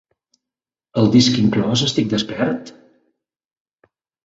[1.01, 2.75] El disc inclòs estic despert?